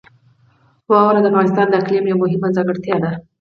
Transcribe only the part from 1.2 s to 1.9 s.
د افغانستان د